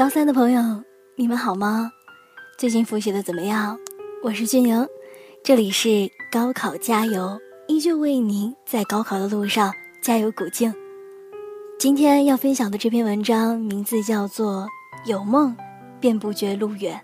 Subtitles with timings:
[0.00, 0.62] 高三的朋友，
[1.14, 1.92] 你们好吗？
[2.56, 3.78] 最近复习的怎么样？
[4.22, 4.88] 我是俊莹，
[5.44, 7.38] 这里是高考加油，
[7.68, 9.70] 依旧为您在高考的路上
[10.02, 10.74] 加油鼓劲。
[11.78, 14.66] 今天要分享的这篇文章名字叫做
[15.06, 15.54] 《有梦，
[16.00, 16.98] 便不觉路远》。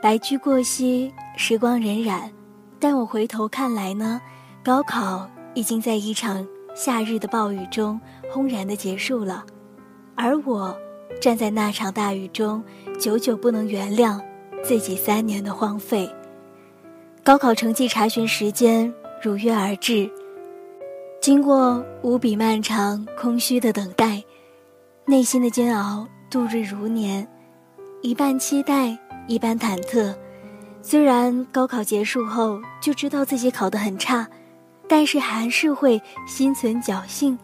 [0.00, 2.30] 白驹过隙，时光荏苒，
[2.78, 4.20] 但我回头看来呢，
[4.62, 8.00] 高考已经在一场夏日的暴雨中
[8.30, 9.44] 轰然的结束了，
[10.14, 10.72] 而我
[11.20, 12.62] 站在那场大雨中，
[12.98, 14.20] 久久不能原谅。
[14.64, 16.12] 自己三年的荒废。
[17.22, 20.10] 高考成绩查询时间如约而至，
[21.20, 24.20] 经过无比漫长、空虚的等待，
[25.04, 27.24] 内心的煎熬度日如年，
[28.02, 28.98] 一半期待，
[29.28, 30.12] 一半忐忑。
[30.82, 34.26] 虽然高考结束后就知道自己考得很差，
[34.88, 37.38] 但是还是会心存侥幸，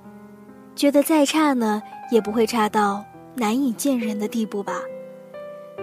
[0.75, 1.81] 觉得再差呢，
[2.11, 3.05] 也不会差到
[3.35, 4.81] 难以见人的地步吧。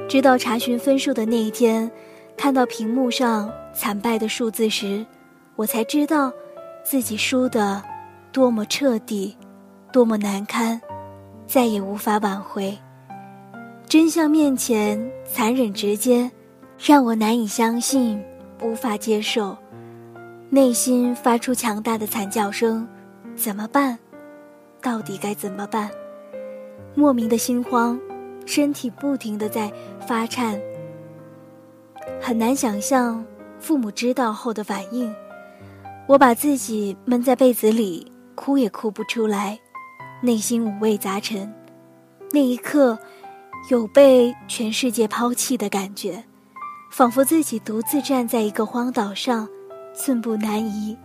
[0.08, 1.90] 直到查询分数的那一天，
[2.36, 5.06] 看到屏幕上惨败的数字时，
[5.56, 6.32] 我才知道
[6.84, 7.84] 自己输的
[8.32, 9.38] 多么彻底，
[9.92, 10.80] 多么难堪，
[11.46, 12.78] 再也无法挽回。
[13.88, 16.30] 真相面前残忍直接，
[16.78, 18.24] 让我难以相信，
[18.62, 19.58] 无法接受，
[20.50, 22.88] 内心发出强大的惨叫声。
[23.36, 23.98] 怎么办？
[24.82, 25.90] 到底该怎么办？
[26.96, 28.00] 莫名的心慌。
[28.46, 29.72] 身体不停的在
[30.08, 30.60] 发颤，
[32.20, 33.24] 很难想象
[33.60, 35.14] 父母知道后的反应。
[36.08, 39.60] 我把自己闷在被子里，哭也哭不出来，
[40.24, 41.54] 内心五味杂陈。
[42.32, 42.98] 那一刻，
[43.70, 46.24] 有被全世界抛弃的感觉，
[46.92, 49.48] 仿佛自己独自站在一个荒岛上，
[49.94, 50.98] 寸步难移。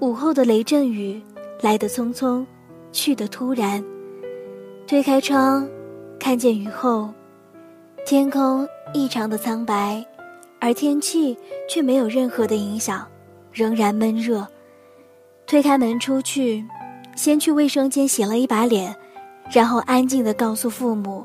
[0.00, 1.22] 午后的雷阵雨
[1.60, 2.44] 来得匆匆，
[2.90, 3.84] 去得突然。
[4.88, 5.68] 推开窗。
[6.18, 7.12] 看见雨后，
[8.06, 10.02] 天空异常的苍白，
[10.58, 11.36] 而天气
[11.68, 13.06] 却没有任何的影响，
[13.52, 14.48] 仍然闷热。
[15.46, 16.64] 推开门出去，
[17.14, 18.96] 先去卫生间洗了一把脸，
[19.52, 21.24] 然后安静的告诉父母：“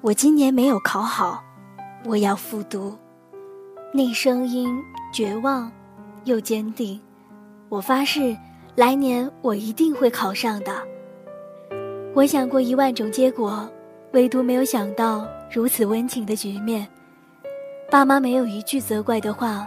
[0.00, 1.42] 我今年没有考好，
[2.04, 2.96] 我要复读。”
[3.92, 4.80] 那声音
[5.12, 5.70] 绝望
[6.24, 7.00] 又坚定。
[7.68, 8.36] 我发誓，
[8.76, 10.91] 来年我一定会考上的。
[12.14, 13.68] 我想过一万种结果。
[14.12, 16.86] 唯独没有想到如此温情的局面，
[17.90, 19.66] 爸妈没有一句责怪的话，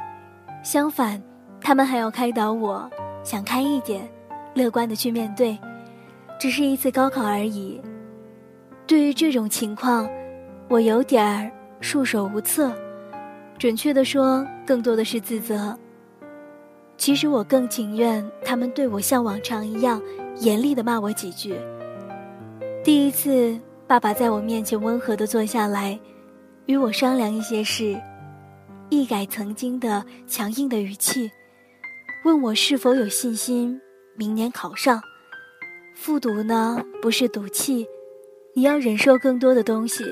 [0.64, 1.20] 相反，
[1.60, 2.88] 他们还要开导我，
[3.24, 4.08] 想开一点，
[4.54, 5.58] 乐观的去面对，
[6.40, 7.82] 只是一次高考而已。
[8.86, 10.08] 对于这种情况，
[10.70, 11.50] 我有点儿
[11.82, 12.72] 束手无策，
[13.58, 15.76] 准确的说，更多的是自责。
[16.98, 20.00] 其实我更情愿他们对我像往常一样
[20.38, 21.56] 严厉的骂我几句。
[22.86, 23.60] 第一次。
[23.88, 26.00] 爸爸在我面前温和地坐下来，
[26.66, 28.00] 与我商量一些事，
[28.90, 31.30] 一改曾经的强硬的语气，
[32.24, 33.80] 问我是否有信心
[34.16, 35.00] 明年考上。
[35.96, 37.88] 复读呢，不是赌气，
[38.56, 40.04] 你要忍受更多的东西。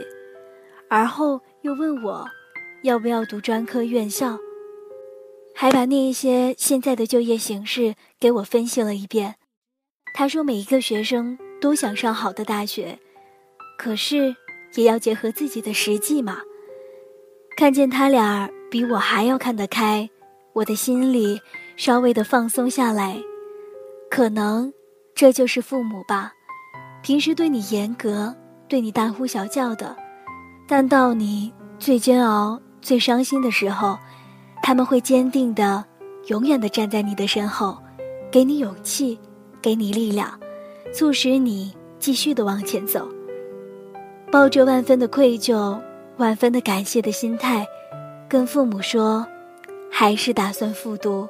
[0.88, 2.28] 而后又问我，
[2.84, 4.38] 要不要读专科院校，
[5.56, 9.36] 还把那一些现在的就业形势给我分析了一遍。
[10.14, 13.00] 他说，每一个学生都想上好的大学。
[13.78, 14.36] 可是，
[14.76, 16.40] 也要结合自己的实际嘛。
[17.56, 20.10] 看见他俩比我还要看得开，
[20.52, 21.40] 我的心里
[21.78, 23.18] 稍微的放松下来。
[24.12, 24.74] 可能，
[25.16, 26.34] 这就是父母吧。
[27.02, 28.36] 平时对你严格，
[28.68, 29.96] 对你大呼小叫的，
[30.68, 31.50] 但到你
[31.80, 33.98] 最煎熬、最伤心的时候，
[34.62, 35.82] 他们会坚定的、
[36.28, 37.78] 永远的站在你的身后，
[38.30, 39.18] 给你勇气，
[39.62, 40.38] 给你力量，
[40.94, 43.08] 促使你继续的往前走。
[44.32, 45.78] 抱着万分的愧疚、
[46.18, 47.68] 万分的感谢的心态，
[48.30, 49.26] 跟父母说，
[49.92, 51.28] 还是打算复读。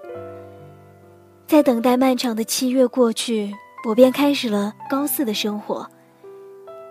[1.47, 3.53] 在等待漫长的七月过去，
[3.87, 5.87] 我便开始了高四的生活。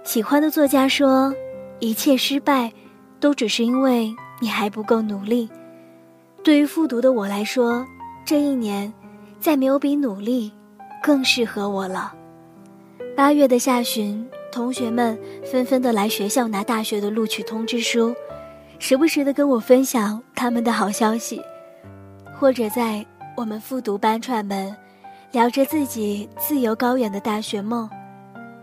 [0.05, 1.35] 喜欢的作家说，
[1.79, 2.73] 一切失败，
[3.21, 5.49] 都只是因为你还不够努力。
[6.43, 7.87] 对于复读的我来说，
[8.25, 8.93] 这一年，
[9.41, 10.53] 再没有比努力
[11.03, 12.13] 更适合我了。
[13.17, 14.29] 八月的下旬。
[14.51, 15.19] 同学们
[15.51, 18.15] 纷纷的来学校拿大学的录取通知书，
[18.79, 21.41] 时不时的跟我分享他们的好消息，
[22.39, 23.03] 或者在
[23.35, 24.77] 我们复读班串门，
[25.31, 27.89] 聊着自己自由高远的大学梦，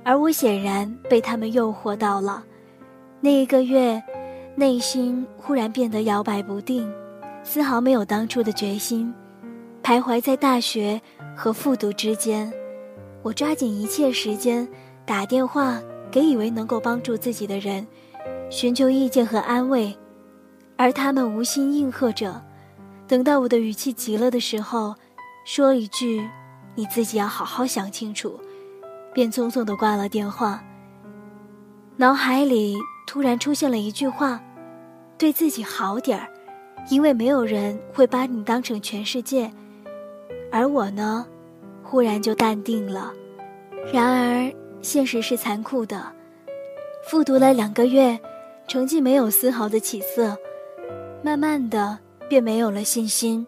[0.03, 2.43] 而我显然被他们诱惑到了。
[3.19, 3.99] 那一个月，
[4.53, 6.87] 内心忽然变得摇摆不定，
[7.43, 9.11] 丝毫没有当初的决心，
[9.81, 11.01] 徘徊在大学
[11.35, 12.53] 和复读之间。
[13.21, 14.67] 我抓紧一切时间。
[15.05, 15.81] 打电话
[16.11, 17.85] 给以为能够帮助自己的人，
[18.51, 19.97] 寻求意见和安慰，
[20.77, 22.39] 而他们无心应和着。
[23.07, 24.93] 等到我的语气急了的时候，
[25.45, 26.29] 说一句
[26.75, 28.39] ：“你自己要好好想清楚。”
[29.11, 30.63] 便匆匆地挂了电话。
[31.97, 32.77] 脑海里
[33.07, 34.39] 突然出现了一句话
[35.17, 36.29] ：“对自己好点儿，
[36.91, 39.51] 因为没有人会把你当成全世界。”
[40.53, 41.25] 而我呢，
[41.89, 43.11] 忽然就淡定了。
[43.91, 45.99] 然而，现实是残酷的。
[47.09, 48.19] 复读了两个月，
[48.67, 50.37] 成绩没有丝毫的起色，
[51.23, 51.97] 慢慢的
[52.29, 53.45] 便没有了信心。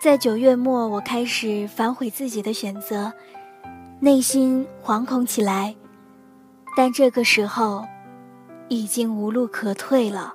[0.00, 3.12] 在九月末，我开始反悔自己的选择，
[3.98, 5.74] 内心惶恐起来。
[6.76, 7.84] 但这个时候，
[8.68, 10.32] 已经无路可退了。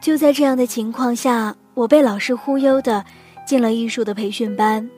[0.00, 3.04] 就在这样的情况下，我被老师忽悠的
[3.44, 4.88] 进了艺术的培训班。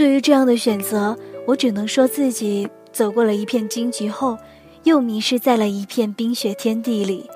[0.00, 1.14] 对于这样的选择，
[1.46, 4.34] 我只能说自己走过了一片荆棘后，
[4.84, 7.28] 又迷失在了一片冰雪天地里，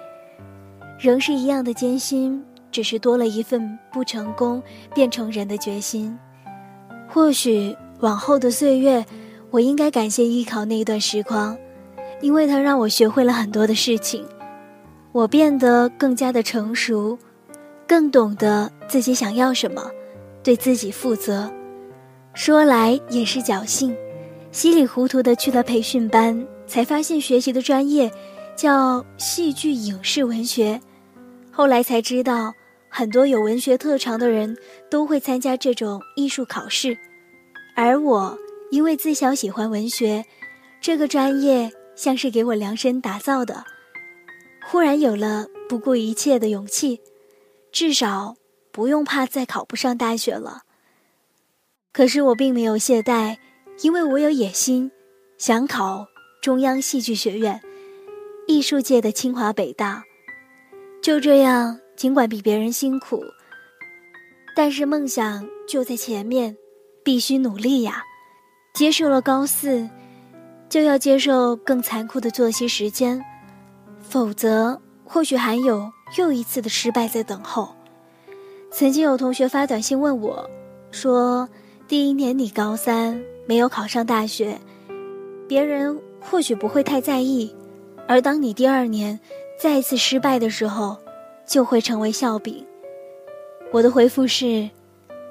[0.98, 4.62] 仍是一样的艰辛，只是多了一份不成功
[4.94, 6.18] 变成人的决心。
[7.06, 9.04] 或许往后的岁月，
[9.50, 11.54] 我应该感谢艺考那一段时光，
[12.22, 14.24] 因为它让我学会了很多的事情，
[15.12, 17.18] 我变得更加的成熟，
[17.86, 19.82] 更懂得自己想要什么，
[20.42, 21.52] 对自己负责。
[22.34, 23.96] 说来也是侥幸，
[24.50, 28.10] 稀里糊涂的去了培训班，才发现学习的专业
[28.56, 30.80] 叫戏剧影视文学。
[31.52, 32.52] 后来才知道，
[32.88, 34.56] 很多有文学特长的人
[34.90, 36.98] 都会参加这种艺术考试，
[37.76, 38.36] 而我
[38.72, 40.24] 因为自小喜欢文学，
[40.80, 43.64] 这个专业像是给我量身打造的，
[44.66, 47.00] 忽然有了不顾一切的勇气，
[47.70, 48.34] 至少
[48.72, 50.62] 不用怕再考不上大学了。
[51.94, 53.36] 可是我并没有懈怠，
[53.82, 54.90] 因为我有野心，
[55.38, 56.04] 想考
[56.42, 57.60] 中央戏剧学院，
[58.48, 60.02] 艺术界的清华北大。
[61.00, 63.22] 就这样，尽管比别人辛苦，
[64.56, 66.56] 但是梦想就在前面，
[67.04, 68.02] 必须努力呀！
[68.74, 69.88] 接受了高四，
[70.68, 73.24] 就要接受更残酷的作息时间，
[74.00, 75.88] 否则或许还有
[76.18, 77.72] 又一次的失败在等候。
[78.72, 80.50] 曾经有同学发短信问我，
[80.90, 81.48] 说。
[81.86, 84.58] 第一年你高三没有考上大学，
[85.46, 87.54] 别人或许不会太在意，
[88.08, 89.20] 而当你第二年
[89.60, 90.96] 再次失败的时候，
[91.46, 92.64] 就会成为笑柄。
[93.70, 94.68] 我的回复是，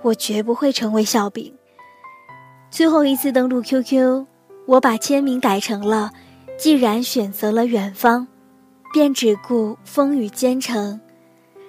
[0.03, 1.51] 我绝不会成为笑柄。
[2.69, 4.23] 最后一次登录 QQ，
[4.67, 6.11] 我把签名改成了
[6.55, 8.27] “既然选择了远方，
[8.93, 11.01] 便只顾风雨兼程”，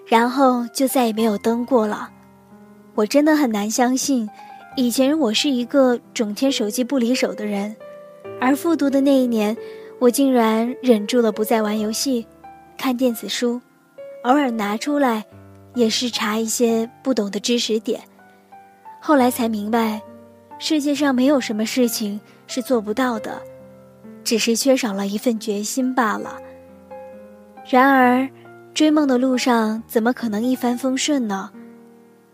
[0.07, 2.11] 然后就再也没有登过了。
[2.95, 4.29] 我真的很难相信。
[4.77, 7.75] 以前我是一个整天手机不离手的人，
[8.41, 9.57] 而复读的那一年，
[10.01, 12.27] 我竟然忍住了不再玩游戏、
[12.77, 13.61] 看电子书，
[14.25, 15.25] 偶尔拿出来，
[15.75, 18.01] 也是查一些不懂的知识点。
[19.01, 20.03] 后来才明白，
[20.59, 23.41] 世界上没有什么事情是做不到的，
[24.25, 26.37] 只是缺少了一份决心罢了。
[27.71, 28.29] 然而，
[28.75, 31.53] 追梦的路上怎么可能一帆风顺呢？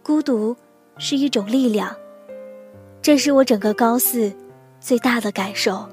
[0.03, 0.57] 孤独
[0.97, 1.95] 是一种力量。
[3.03, 4.31] 这是我整个高四
[4.79, 5.89] 最大的感受。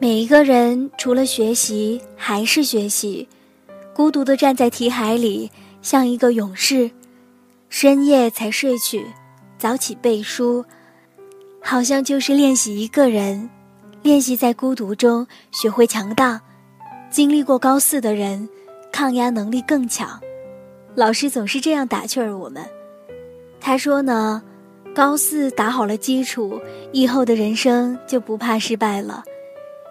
[0.00, 3.28] 每一个人除了学习还是学习，
[3.94, 5.48] 孤独的站在题海里，
[5.80, 6.90] 像一个勇士。
[7.68, 9.06] 深夜才睡去，
[9.58, 10.64] 早起背书，
[11.62, 13.48] 好像就是练习一个人，
[14.02, 16.40] 练习在孤独中学会强大。
[17.10, 18.46] 经历过高四的人，
[18.90, 20.20] 抗压能力更强。
[20.94, 22.62] 老师总是这样打趣儿我们，
[23.60, 24.42] 他说呢。
[24.94, 26.60] 高四打好了基础，
[26.92, 29.24] 以后的人生就不怕失败了。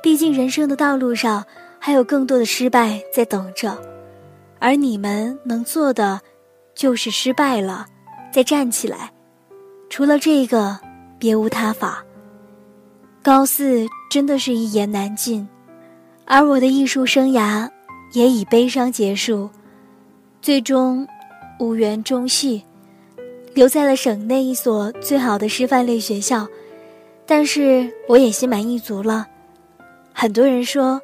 [0.01, 1.43] 毕竟人生的道路上
[1.79, 3.75] 还有更多的失败在等着，
[4.59, 6.21] 而你们能做的，
[6.75, 7.85] 就是失败了，
[8.31, 9.11] 再站起来。
[9.89, 10.79] 除了这个，
[11.17, 12.03] 别无他法。
[13.23, 15.47] 高四真的是一言难尽，
[16.25, 17.69] 而我的艺术生涯
[18.13, 19.49] 也以悲伤结束，
[20.41, 21.07] 最终
[21.59, 22.63] 无缘中戏。
[23.53, 26.47] 留在了省内一所最好的师范类学校，
[27.25, 29.27] 但是我也心满意足了。
[30.13, 31.01] 很多人说，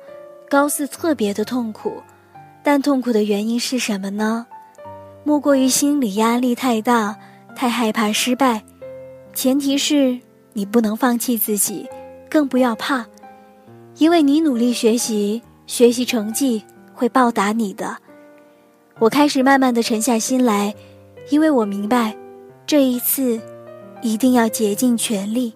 [0.49, 2.01] 高四特别的痛苦，
[2.63, 4.45] 但痛苦的原因是什么呢？
[5.23, 7.17] 莫过于心理压力太大，
[7.55, 8.63] 太害怕失败。
[9.33, 10.17] 前提是
[10.53, 11.87] 你不能放弃自己，
[12.29, 13.05] 更不要怕，
[13.97, 16.63] 因为你努力学习，学习成绩
[16.93, 17.97] 会报答你的。
[18.99, 20.73] 我开始慢慢的沉下心来，
[21.29, 22.15] 因为我明白。
[22.67, 23.39] 这一次，
[24.01, 25.53] 一定要竭尽全力，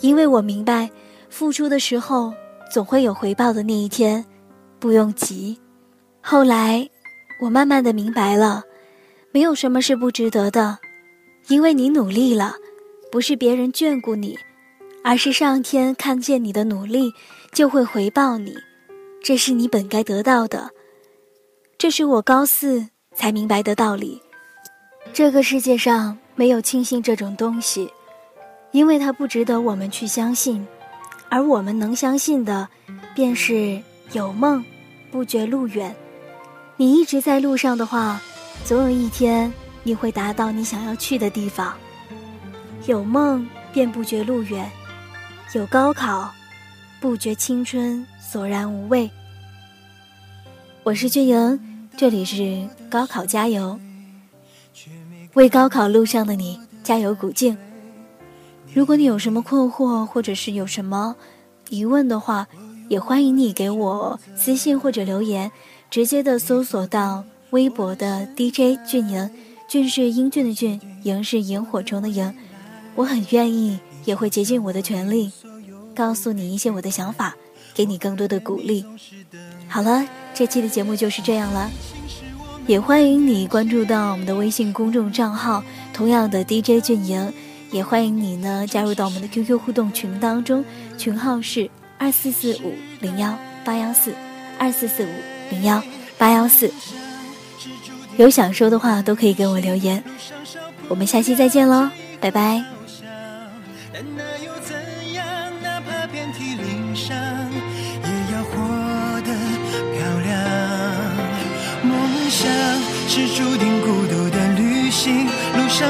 [0.00, 0.90] 因为我明白，
[1.30, 2.34] 付出的时候
[2.72, 4.24] 总会有回报的那一天，
[4.80, 5.56] 不用急。
[6.20, 6.90] 后来，
[7.40, 8.64] 我慢慢的明白了，
[9.30, 10.76] 没有什么是不值得的，
[11.46, 12.56] 因为你努力了，
[13.12, 14.36] 不是别人眷顾你，
[15.04, 17.12] 而是上天看见你的努力，
[17.52, 18.52] 就会回报你，
[19.22, 20.68] 这是你本该得到的。
[21.78, 24.20] 这是我高四才明白的道理。
[25.12, 27.90] 这个世界上没有轻信这种东西，
[28.70, 30.66] 因为它不值得我们去相信，
[31.28, 32.68] 而我们能相信的，
[33.14, 33.82] 便是
[34.12, 34.64] 有梦，
[35.10, 35.94] 不觉路远。
[36.76, 38.20] 你一直在路上的话，
[38.64, 41.74] 总有一天你会达到你想要去的地方。
[42.86, 44.70] 有梦便不觉路远，
[45.54, 46.32] 有高考，
[47.00, 49.10] 不觉青春索然无味。
[50.82, 53.78] 我是俊莹，这里是高考加油，
[55.34, 57.56] 为高考路上的你加油鼓劲。
[58.74, 61.16] 如果你有什么困惑，或者是有什么
[61.70, 62.46] 疑问的话，
[62.88, 65.50] 也欢迎你给我私信或者留言。
[65.90, 69.30] 直接的搜索到微博的 DJ 俊莹，
[69.68, 72.34] 俊是英俊的俊，莹是萤火虫的萤。
[72.94, 75.30] 我很愿意，也会竭尽我的全力，
[75.94, 77.34] 告诉你一些我的想法，
[77.74, 78.84] 给你更多的鼓励。
[79.68, 81.70] 好了，这期的节目就是这样了，
[82.66, 87.32] 也欢迎你关注到我们的微信公众账号，同样的 DJ 俊莹，
[87.70, 90.64] 也欢迎你呢加入到我们的 QQ 互动群当中，
[90.96, 94.14] 群号是二四四五零幺八幺四
[94.58, 95.08] 二四四五。
[95.50, 95.82] 零幺
[96.16, 96.72] 八幺四，
[98.16, 100.02] 有想说的话都可以给我留言。
[100.88, 101.90] 我们下期再见喽，
[102.22, 102.81] 拜拜。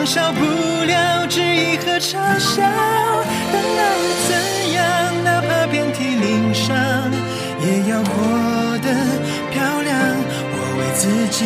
[0.04, 0.44] 少不
[0.85, 2.62] 了质疑和嘲笑。
[3.52, 4.30] 但那又怎
[4.75, 4.80] 样？
[5.25, 6.75] 哪怕遍体鳞伤，
[7.61, 8.88] 也要活得
[9.50, 9.92] 漂亮。
[10.54, 10.80] 我为。
[10.94, 11.44] 自己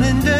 [0.00, 0.37] 想不。